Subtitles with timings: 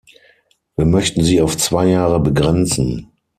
[0.77, 3.11] Wir möchten sie auf zwei Jahre begrenzen.